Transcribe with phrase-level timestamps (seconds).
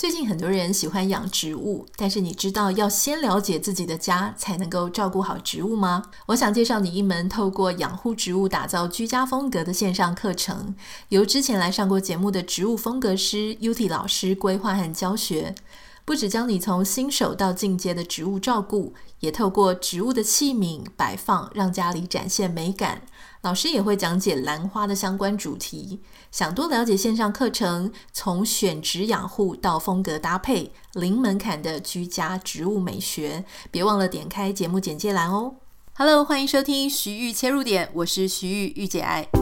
[0.00, 6.04] 最近很多人喜欢养植物，但是你知道要先了解自己的家，才能够照顾好植物吗？
[6.24, 10.74] 我想介绍你一门透过养护植物打造居家风格的线上课程，
[11.10, 15.54] 由之前来上过节目的植物风格师 Uti 老师规划和教学。
[16.04, 23.02] 不只教你从新手到进阶的植物照顾，也透过植物的器皿摆放，让家里展现美感。
[23.42, 26.00] 老师也会讲解兰花的相关主题。
[26.30, 35.54] 想多了解线上课程，从选植养护到风格搭配，零门槛的居家植物美学，别忘了点开节目简介栏哦。
[35.94, 39.39] Hello，欢迎收听徐玉切入点，我是徐玉，御姐爱。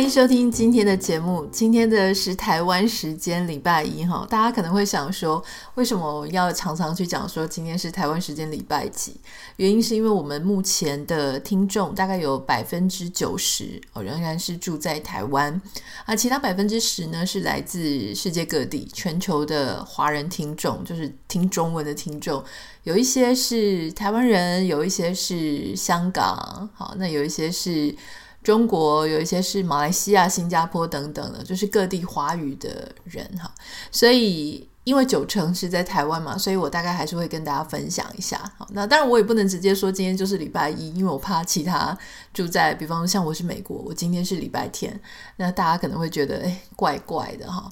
[0.00, 1.46] 欢迎收听今天的节目。
[1.52, 9.20] 今天的是台湾时间礼拜一哈，大家可能会想说，为什么要常常去讲说今天是台湾时间礼拜几？
[9.56, 15.60] 原因是因为我们目前的听众大概有百分之九十哦，仍然是住在台湾，
[16.06, 22.42] 啊其他百分之十呢是来自世界各地，全球的华人听众，就是听中文的听众，
[22.84, 27.94] 有一些是台湾人，有一些是香港，好，那有一些是。
[28.42, 33.52] 中国有一些是马来西亚、新加坡等等的，就是各地华语的人哈。
[33.90, 38.40] 所以因为九成是在台湾嘛，所以我大概还是会跟大家分享一下。
[38.56, 41.96] 好，那当然我也不能直接说今天就是礼拜一，因为我怕其他
[42.32, 44.98] 住在，比方说像我是美国，我今天是礼拜天，
[45.36, 47.70] 那大家可能会觉得诶怪怪的哈。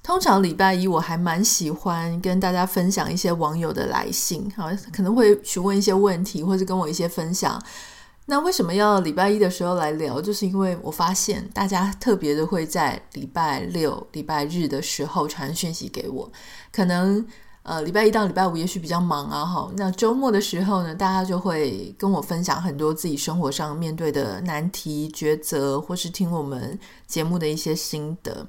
[0.00, 7.60] 通常礼拜一我还蛮喜欢跟大家分享一些网友的来信，好，可能会询问一些问题，或者跟我一些分享。
[8.26, 10.20] 那为什么要礼拜一的时候来聊？
[10.20, 16.32] 就是因为我发现大家特别的会在礼拜六、礼拜日的时候传讯息给我。
[16.72, 17.26] 可能
[17.64, 19.70] 呃礼拜一到礼拜五也许比较忙啊，哈。
[19.76, 28.46] 那周末的时候呢，大家就会跟我分享很多自己生活上面对的难题、抉择，或是听我们节目的一些心得。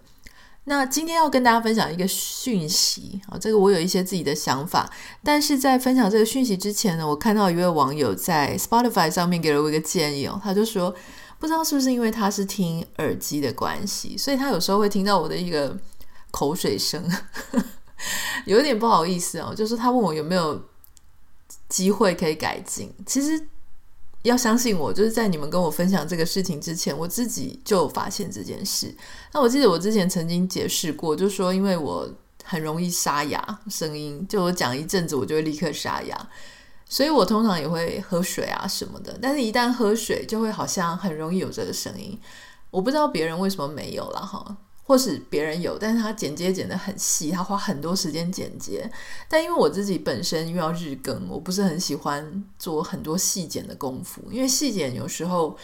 [0.67, 4.91] 那今天要跟大家分享一个讯息啊，这个我有一些自己的想法，
[5.23, 10.93] 但是在分享这个讯息之前呢，我看到一位网友在 Spotify 上面给了我一个建议哦，他就说
[11.39, 15.77] 不知道是不是因为他是听耳机的关系，所以他有时候会听到我的一个
[16.31, 17.07] 口水声，
[18.45, 20.59] 有点不好意思哦，就是他问我有没有
[21.69, 23.47] 机会可以改进，其实。
[24.25, 28.93] 要相信我，就是在你们跟我分享这个事情之前，我自己就发现这件事。
[29.31, 32.09] 那我记得我之前曾经解释过，就说因为我
[32.43, 36.29] 很容易沙哑，声音就我讲一阵子，我就会立刻沙哑，
[36.89, 39.17] 所以我通常也会喝水啊什么的。
[39.21, 42.19] 但是，一旦喝水，就会好像很容易有这个声音。
[42.71, 44.57] 我不知道别人为什么没有了哈。
[44.87, 48.87] 或是别人有，但是他剪接剪得很细，他花很多时间剪接。
[49.27, 55.57] 但因为我自己本身因为要日更，我不是很喜欢做很多细剪的功夫，因为细剪有时候，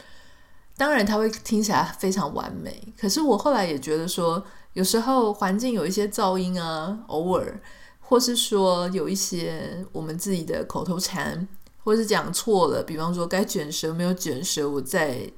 [0.76, 4.44] 当然它会听起来非常完美，可是我后来也觉得说，
[4.74, 7.62] 有时候环境有一些噪音啊，偶尔，
[8.00, 11.48] 或是说有一些我们自己的口头禅，
[11.84, 15.32] 或是讲错了，比方说该卷舌没有卷舌，我在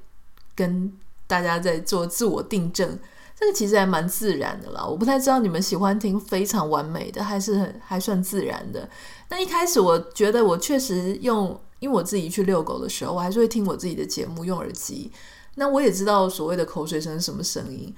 [0.54, 0.90] 跟
[1.26, 2.98] 大家在做自我订正。
[3.36, 8.88] 这个其实还蛮自然的啦，我不太知道你们喜欢听非常完美的，还是很还算自然的。
[9.28, 15.10] 那一开始我觉得我确实用，因为我自己去遛狗的时候，我还是会听我自己的节目用耳机。
[15.56, 17.92] 那我也知道所谓的口水声是什么声音，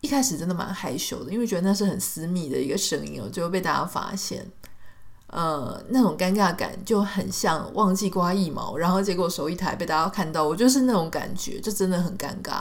[0.00, 4.46] 一开始真的蛮害羞的，因为觉得那是很私密的一个声音哦，就会被大家发现。
[5.28, 12.60] 呃，那种尴尬感就很像忘记刮腋毛，然后结果手一抬被大家看到，我就是那种感觉，就真的很尴尬。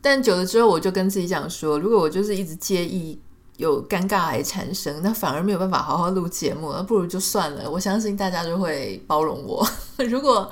[0.00, 3.18] 但久了之后，我就跟自己讲说，如果我就是一直介意
[3.56, 7.68] 有尴尬癌产生，那反而没有办法好好录节目，那不如就算了。
[7.68, 9.68] 我相信大家就会包容我。
[10.08, 10.48] 如果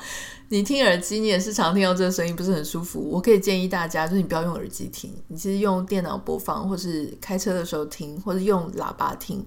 [0.48, 9.44] 你听耳机，你也是常听到这个声音不是很舒服，我可以建议大家，就是你不要用耳机听，你其实用电脑播放，或是开车的时候听，或者用喇叭听，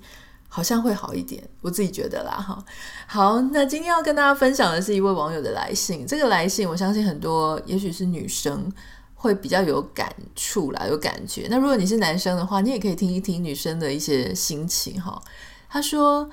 [0.47, 1.43] 好像会好一点。
[1.61, 2.63] 我自己觉得啦，哈。
[3.07, 6.07] 好，那今天要跟大家分享的是一位网友的来信。
[6.07, 8.71] 这个来信，我相信很多，也许是女生。
[9.21, 11.45] 会比较有感触啦，有感觉。
[11.49, 15.21] 那如果你是男生的话，你也可以听一听女生的一些心情哈。
[15.67, 16.29] 他说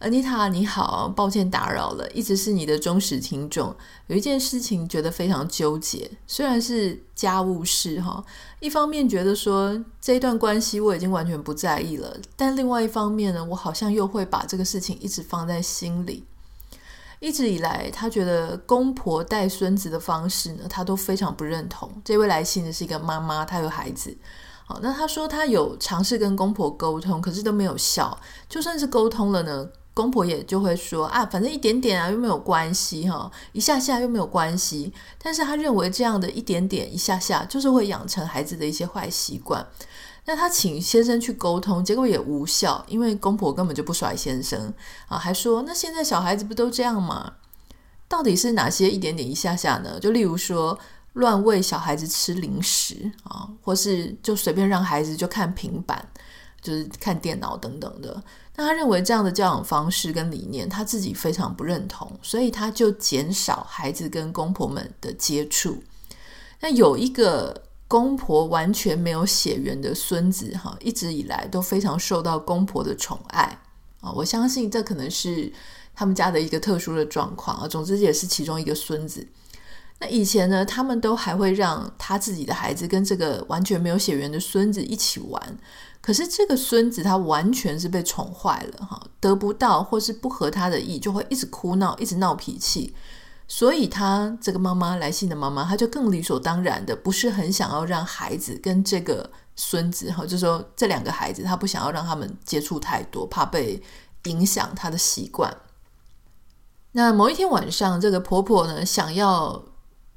[0.00, 3.76] ：“Anita 你好，抱歉打扰了，一直是你的忠实听众。
[4.06, 8.24] 有一件事情觉得非常纠结，虽然是家务事哈，
[8.58, 16.24] 一方面觉得说这一段关系我已经完全不在意了，但另外一方面呢，我好像又会把这个事情一直放在心里。”
[17.20, 21.90] 一直以来，他觉得公婆带孙子的方式呢，他都非常不认同。
[22.02, 24.16] 这位来信的是一个妈妈，她有孩子。
[24.64, 28.18] 好，那她说她有尝试跟公婆沟通，可是都没有效。
[28.48, 34.90] 就算是沟通了呢，公婆也就会说啊，反正一点点啊，又没有关系哈，一下下又没有关系。
[35.22, 39.66] 但是他认为这样的一点点、一下下，就是会养成孩子的一些坏习惯。
[40.30, 44.72] 那他请先生去沟通，结果也无效，因为公婆根本就不甩先生
[45.08, 47.32] 啊，还说那现在小孩子不都这样吗？
[48.06, 49.98] 到底是哪些一点点、一下下呢？
[49.98, 50.78] 就例如说。
[51.14, 56.08] 乱喂小孩子吃零食啊，或是就随便让孩子就看平板，
[56.62, 58.22] 就是看电脑等等的。
[58.54, 65.82] 那他认为这样的教养方式跟理念，他自己非常不认同，所以他就减少孩子跟公婆们的接触。
[66.60, 73.58] 那有一个公婆完全没有血缘的孙子，哈，一直以来都非常受到公婆的宠爱
[74.00, 74.12] 啊。
[74.12, 75.52] 我相信这可能是
[75.92, 77.66] 他们家的一个特殊的状况啊。
[77.66, 79.26] 总之也是其中一个孙子。
[79.98, 85.58] 那以前呢，他们都还会让他自己的孩子跟这个完全没有血缘的孙子一起玩。
[86.00, 92.94] 可是这个孙子他完全是被宠坏了哈，得不到或是不合他的意，就会一直哭闹，一直闹脾气。
[93.52, 103.82] 所以他这个妈妈来信的妈妈，她就更理所当然的不是很想要让孩子跟这个孙子哈，就说这两个孩子，她不想要让他们接触太多，怕被
[104.26, 105.52] 影响她的习惯。
[106.92, 109.64] 那某一天晚上，这个婆婆呢想要。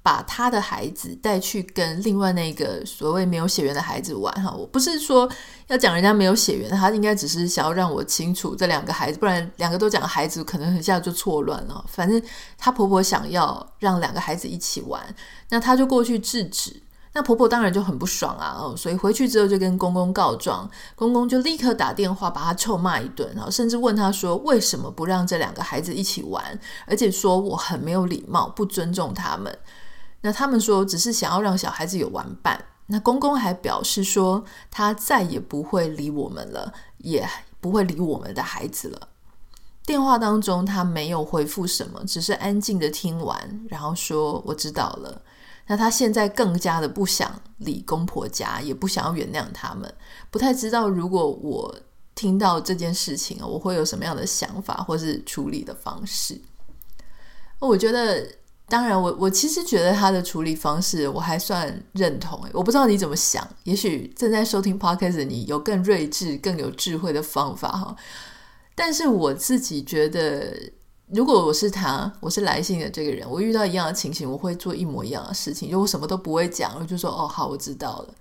[0.04, 5.28] 把他的孩子带去跟另外那个所谓没有血缘的孩子玩哈，我不是说
[5.68, 11.86] 要讲人家没有血缘，他应该只是想要让我清楚这两个孩子，不然两个都讲孩子，可能一下就错乱了。
[11.88, 12.22] 反正
[12.58, 15.02] 他婆婆想要让两个孩子一起玩，
[15.48, 16.84] 那他就过去制止，
[17.14, 29.58] 那婆婆当然就很不爽啊，哦，所以回去之后就跟公公告状，公公就立刻打电话把他臭骂一顿，然后甚至问他说为什么不让这两个孩子一起玩，而且说我很没有礼貌，不尊重他们。
[30.26, 32.66] 那他们说只是想要让小孩子有玩伴。
[32.88, 37.28] 那公公还表示说，他再也不会理我们了，也
[37.60, 39.08] 不会理我们的孩子了。
[39.86, 45.22] 电话当中他没有回复什么，只是安静的听完，然后说我知道了。
[45.68, 49.94] 那他现在更加的不想理公婆家，也不想要原谅他们，
[50.32, 51.74] 不太知道如果我
[52.16, 56.40] 听到这件事情，我会有什么样的想法或是处理的方式。
[57.60, 58.26] 我觉得。
[58.74, 62.44] 当然我，我其实觉得他的处理方式我还算认同。
[62.52, 67.96] 我不知道你怎么想，也许正在收听 Podcast 的你有更睿智、更有智慧的方法哈。
[68.74, 70.58] 但是我自己觉得，
[71.06, 78.16] 如果我是他，我是来信的这个人，我遇到一样的情形，我会做一模一样的事情，就我什么都不会讲，我就说哦，好，我知道了。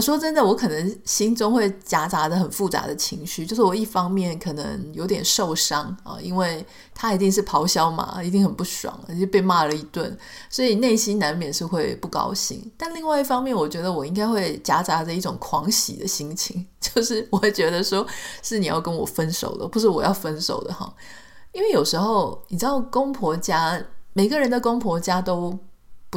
[0.00, 6.64] 说真的，我可能心中会夹杂着很复杂的情绪，就是我一方面可能有点受伤啊，因为
[6.94, 10.16] 他一定是咆哮嘛，一定很不爽，就被骂了一顿，
[10.50, 12.70] 所以内心难免是会不高兴。
[12.76, 18.06] 但另外一方面，我觉得我应该会夹杂着一种狂喜的心情， 就是我会觉得说，
[18.42, 20.94] 是你要跟我分手的，不是我要分手的哈。
[21.52, 23.82] 因为有时候你知道，公婆家
[24.12, 25.58] 每个人的公婆家都。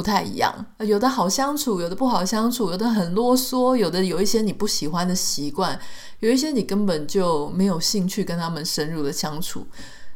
[0.00, 5.78] 不太一样，有的好相处，有的不好相处，有的很啰嗦，有的有一些你不喜欢的习惯，
[6.20, 9.66] 有一些你根本就没有兴趣跟他们深入的相处。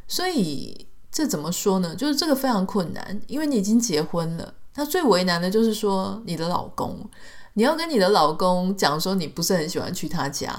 [0.07, 1.95] 所以这怎么说呢？
[1.95, 4.55] 就是这个非常困难，因为你已经结婚了。
[4.73, 7.07] 那最为难的就是说你的老公，
[7.53, 10.49] 你要跟你的老公讲说你不是很喜欢去他家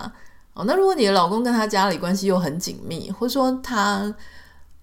[0.54, 0.62] 哦。
[0.64, 4.14] 那如果你的老公跟他家里关系又很紧密，或者说他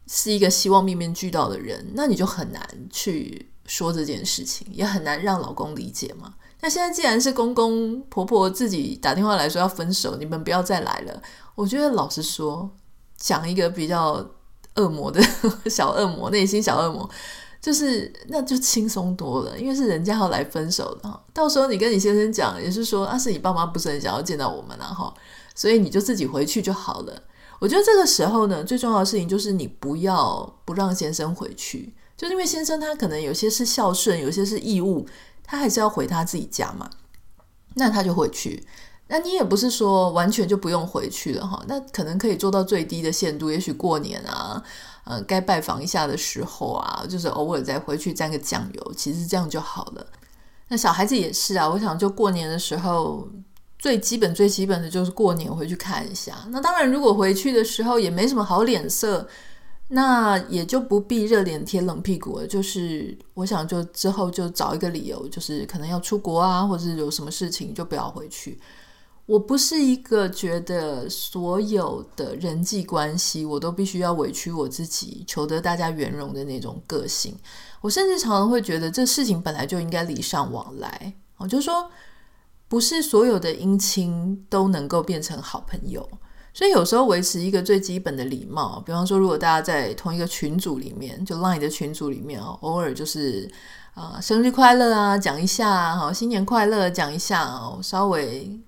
[0.07, 3.52] 是一个希望面面俱到的人，那你就很难去。
[3.65, 6.33] 说这件事情也很难让老公理解嘛。
[6.61, 11.21] 那现在既然是公公婆婆自己打电话来说要分手，你们不要再来了。
[11.55, 12.69] 我觉得老实说，
[13.17, 14.25] 讲一个比较
[14.75, 15.21] 恶魔的
[15.69, 17.09] 小恶魔，内心小恶魔，
[17.61, 21.21] 就是那就轻松多了，因为是人家要来分手的。
[21.33, 25.13] 到时候你跟你先生讲，也是说啊，是你爸妈不是很想要见到我们啊，哈，
[25.53, 27.23] 所以你就自己回去就好了。
[27.59, 31.93] 我觉得这个时候呢，最重要的事情就是你不要不让先生回去。
[32.15, 35.05] 就因为先生他可能有些是孝顺，有些是义务，
[35.43, 36.89] 他还是要回他自己家嘛，
[37.75, 38.63] 那他就回去。
[39.07, 44.63] 那你也不是说完全就不用回去了哈，那可能可以做到最低的限度，也许过年啊，
[45.03, 50.05] 呃，该拜访一下的时候啊，就是偶尔再回去沾个酱油，其实这样就好了。
[50.69, 53.27] 那小孩子也是啊，我想就过年的时候，
[53.77, 56.33] 最基本最基本的就是过年回去看一下。
[56.49, 59.27] 那当然，如果回去的时候也没什么好脸色。
[59.95, 68.59] 那也就不必热脸贴冷屁股了，就是我想就之后就找一个理由，就是可能要出国啊，或者是有什么事情就不要回去。
[69.27, 77.37] 我不是一个觉得所有的人际关系我都必须要委屈我自己，求得大家圆融的那种个性。
[77.79, 81.87] 我甚至常常会觉得这事情本来就应该礼尚往来，我就说
[82.67, 86.09] 不是所有的姻亲都能够变成好朋友。
[86.53, 93.49] 所以有时候维持一个最基本的礼貌，比方说，如果大家在同一个群组里面，就 Line 的群组里面哦，偶尔就是
[93.95, 98.59] 啊、生日快乐啊，讲一下哈，新年快乐讲一下哦，稍微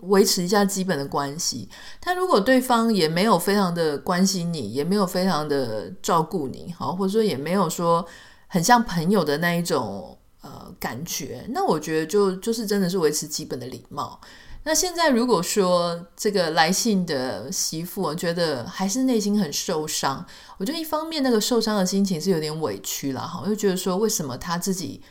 [0.00, 1.68] 维持一下基本的关系。
[2.00, 8.04] 但如果对方也没有非常的关心你，也没有非常的照顾你，好，或者说也没有说
[8.46, 14.18] 很像朋友的那一种呃感觉，那我觉得就就是真的是维持基本的礼貌。
[14.64, 20.24] 那现在如果说这个来信的媳妇，我觉得还是内心很受伤。
[20.56, 25.02] 我觉得一方面那个受伤的心情是有点委屈了哈，我就觉得说为什么他自己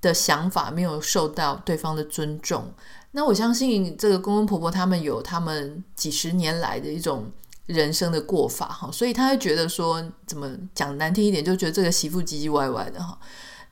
[0.00, 2.72] 的想法没有受到对方的尊重？
[3.10, 7.30] 那我相信这个公公婆婆他们有他们几十年来的一种
[7.66, 13.18] 人生的过法哈，所以他会觉得说怎么讲难听一点，就觉得这个媳妇唧唧歪歪的哈。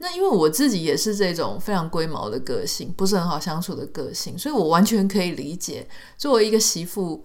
[0.02, 7.22] 那因为我自己也是这种非常龟毛的个性，不是很好相处的个性，所以我完全可以理解，作为一个媳妇，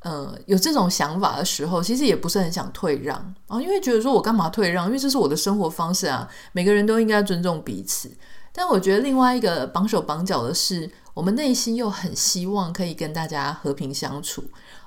[0.00, 3.16] 嗯，有这种想法的时候，其实也不是很想退让
[3.46, 4.84] 啊，因为觉得说我干嘛退让？
[4.88, 8.10] 因为这是我的生活方式啊，每个人都应该尊重彼此。
[8.52, 14.44] 但我觉得另外一个绑手绑脚的是，我们内心又很希望可以跟大家和平相处。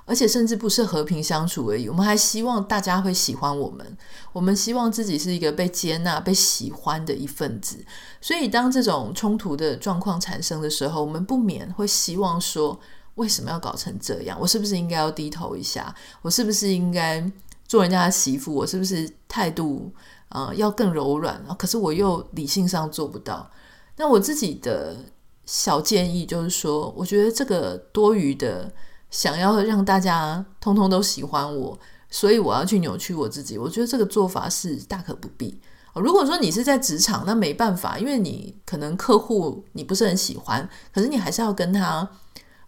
[0.08, 3.84] 而且甚至不是和平相处而已，我们还希望大家会喜欢我们，
[4.32, 7.84] 我们希望自己是一个被接纳、被喜欢的一份子。
[8.20, 12.78] 所以，当这种冲突的状况产生的时候，我们不免会希望说：
[13.16, 14.38] 为什么要搞成这样？
[14.40, 15.92] 我是不是应该要低头一下？
[16.22, 17.28] 我是不是应该
[17.66, 18.54] 做人家的媳妇？
[18.54, 19.92] 我是不是态度
[20.28, 21.44] 呃要更柔软？
[21.58, 23.50] 可是我又理性上做不到。
[23.96, 24.96] 那我自己的
[25.44, 28.72] 小建议就是说，我觉得这个多余的。
[29.08, 31.78] 想要让大家通通都喜欢我，
[32.10, 33.56] 所以我要去扭曲我自己。
[33.56, 35.58] 我觉得这个做法是大可不必。
[35.94, 42.06] 如果说你是在职场，那没办法，因为你可能客户你不是很喜欢，可是你还是要跟他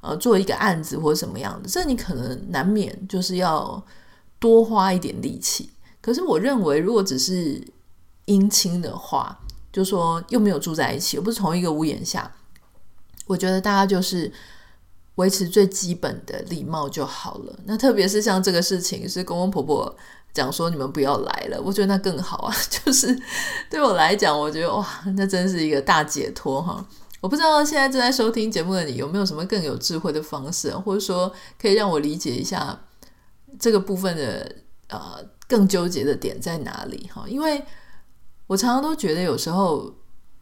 [0.01, 3.85] 呃做一个案子或者什么样的，这你可能难免就是要
[4.39, 5.69] 多花一点力气。
[6.09, 7.63] 可是我认为，如果只是
[8.25, 9.39] 姻亲的话，
[9.71, 12.35] 就说又没有住在一起，又不是同一个屋檐下，
[13.27, 14.33] 我觉得大家就是。
[15.19, 17.59] 维持最基本的礼貌就好了。
[17.65, 19.97] 那特别是像这个事情，是公公婆婆
[20.33, 22.55] 讲说你们不要来了，我觉得那更好啊。
[22.71, 23.21] 就是
[23.69, 24.87] 对我来讲，我觉得哇，
[25.17, 26.87] 那真是一个大解脱哈。
[27.21, 32.79] 我不知道现在正在收听节目的你有没有什么更有智慧的方式，或者说可以让我理解一下
[33.59, 34.55] 这个部分的
[34.87, 37.25] 呃更纠结的点在哪里哈？
[37.27, 37.65] 因为
[38.47, 39.93] 我常常都觉得有时候。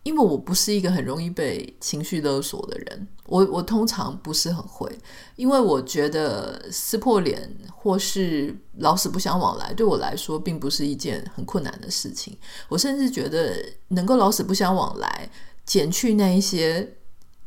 [0.06, 4.88] 因为我不是一个很容易被情绪勒索的人，我我通常不是很会，
[5.34, 12.38] 因为我觉得撕破脸或是老死不相往来，对我来说并不是一件很困难的事情。
[12.68, 15.28] 我甚至觉得能够老死不相往来，
[15.64, 16.96] 减去那一些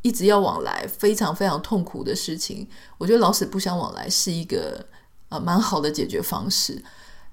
[0.01, 4.85] 一直要往来非常非常痛苦的事情，我觉得老死不相往来是一个
[5.29, 6.83] 呃蛮好的解决方式。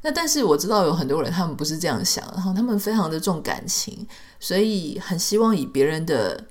[0.06, 4.06] 那但是我知道有很多人他们不是这样想，然后他们非常的重感情，
[4.38, 6.44] 所以很希望以别人的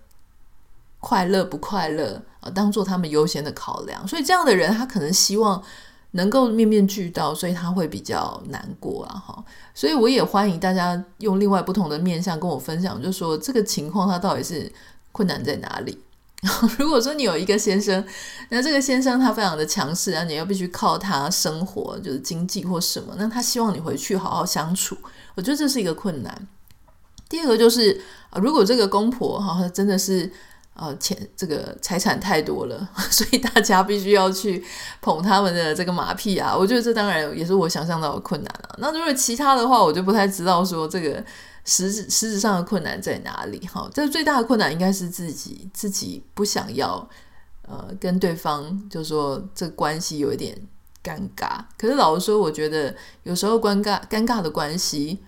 [0.99, 5.63] 快乐不快乐啊当做他们优先的考量，所以这样的人他可能希望
[6.11, 9.41] 能够面面俱到，所以他会比较难过啊哈。
[9.73, 14.69] 所以我也欢迎大家用另外不同的面向跟我分享，就说这个情况他到底是
[15.13, 15.97] 困难在哪里。
[16.77, 18.03] 如果说你有一个先生，
[18.49, 24.97] 那这个先生他非常的强势啊，你要必须靠他生活，就是经济或什么，那他希望你回去好好相处，
[25.35, 26.47] 我觉得这是一个困难。
[27.27, 27.99] 第二个就是，
[28.35, 30.31] 如果这个公婆哈真的是
[30.75, 34.63] 呃钱这个财产太多了， 所以大家必须要去
[35.01, 38.75] 捧他们的这个马屁啊，我觉得这当然也是我想象到的困难了。
[38.79, 41.23] 那如果其他的话，我就不太知道说这个。
[41.67, 43.59] 实质实质上的困难在哪里？
[43.65, 47.09] 哈，这最大的困难应该是自己自己不想要，
[47.63, 50.55] 呃，跟对方就说这关系有一点
[51.03, 51.59] 尴尬。
[51.75, 55.19] 可是老实说，我觉得有时候尴尬尴尬的关系，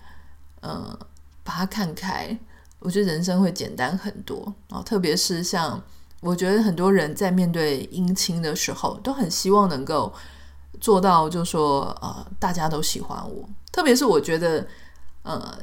[0.60, 0.96] 呃，
[1.42, 2.38] 把它看开，
[2.78, 4.80] 我觉得人生会简单很多啊。
[4.82, 5.82] 特别是像
[6.20, 10.14] 我觉得很多人在面对姻亲的时候，都很希望能够
[10.80, 13.48] 做到，就说呃，大家都喜欢我。
[13.72, 14.64] 特别是我觉得，
[15.24, 15.58] 呃。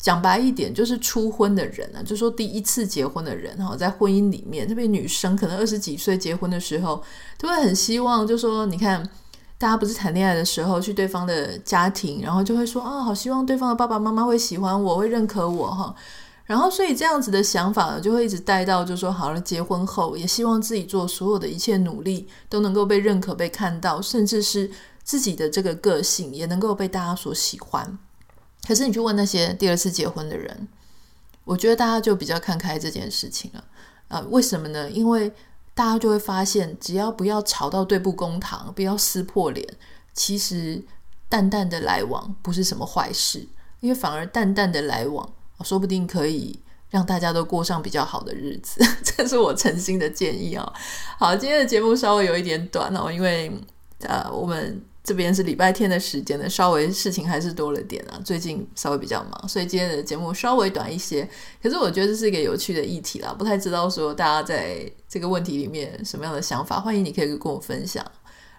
[0.00, 7.02] 讲白一点，就是初婚的人啊，就说第一次结婚的人哈，在婚姻里面，特别女生可能二十几岁结婚的时候，
[7.36, 9.06] 都会很希望，就说你看，
[9.58, 15.94] 大家不是谈恋爱的时候，去对方的家庭，然后就会说啊，好希望对方的爸爸妈妈会喜欢我，会认可我哈。
[16.46, 24.68] 然后所以这样子的想法，就会一直带到，就说好了，结婚后也希望自己做所有的一切努力都能够被认可、被看到，甚至是
[25.04, 27.98] 自己的这个个性也能够被大家所喜欢。
[28.66, 30.68] 可是你去问那些第二次结婚的人，
[31.44, 33.64] 我觉得大家就比较看开这件事情了。
[34.08, 34.90] 啊、为什么呢？
[34.90, 35.32] 因为
[35.74, 39.66] 大家就会发现，只要不要吵到对簿公堂，不要撕破脸，
[40.12, 40.82] 其实
[41.28, 43.46] 淡淡的来往不是什么坏事，
[43.80, 48.84] 因为反而淡淡的来往，说不定可以让大家都过上比较好的日子。
[49.02, 50.72] 这是我诚心的建议啊。
[51.18, 53.50] 好，今天的节目稍微有一点短哦，因为
[54.00, 54.84] 呃，我们。
[55.02, 58.20] 这边是礼拜天的时间呢，稍微事情还是多了点啊。
[58.24, 61.28] 最近稍微比较忙，所以今天的节目稍微短一些。
[61.62, 68.04] 可是我觉得这是一个有趣的议题啦，不太知道说大家在这个问题里面什么样的想法，欢迎你可以跟我分享。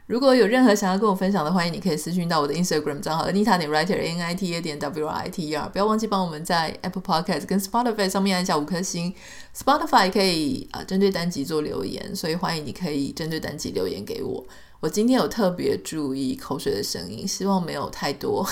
[0.08, 5.48] 如果有任何想要跟我分享的，欢迎你可以私讯到我的 Instagram 账号 Anita 点 Writer N I T A 点 W R I T
[5.48, 5.70] E R。
[5.70, 9.14] 不要忘记帮我们在 Apple Podcast 跟 Spotify 上面按下五颗星。
[9.56, 14.44] Spotify 可以啊针对单集做留言，所以欢迎你可以针对单集留言给我。
[14.82, 18.44] 我今天有特别注意口水的声音，希望没有太多。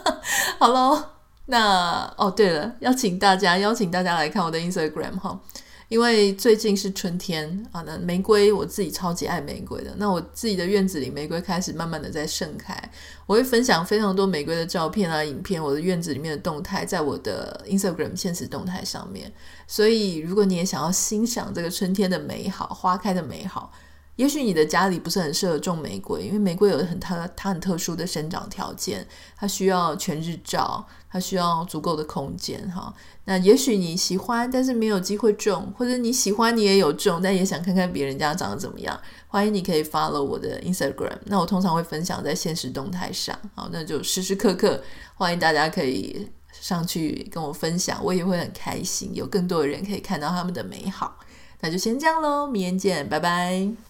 [0.60, 1.02] 好喽，
[1.46, 5.40] 那哦对了，邀请大家邀请大家来看我的 Instagram 哈，
[5.88, 12.76] 因为最近是春天啊，那玫瑰我自己超级爱玫瑰的，那我自己的院子里玫瑰开始慢慢的在盛开，
[13.24, 19.32] 我会分享非常多玫瑰的照片啊、影片，我的院子里面的动态，在我的 Instagram 现实动态上面，
[19.66, 23.72] 所以如果你也想要欣赏这个春天的美好，花开的美好。
[24.18, 29.06] 也许你的家里不是很适合种玫瑰，因为玫瑰有很它它很特殊的生长条件，
[29.36, 32.92] 它需要全日照，它需要足够的空间哈。
[33.26, 39.00] 那也许你喜欢，但是没有机会种，或者你喜欢你也有种，但也想看看别人家长得怎么样。
[39.28, 44.82] 欢迎你可以 follow 我的 Instagram，那我通常会分享在现实动态上，好，那就时时刻刻
[45.14, 51.18] 欢迎大家可以上去跟我分享，我也会很开心，有更多的人可以看到他们的美好。
[51.60, 53.87] 那就先这样喽，明天见，拜拜。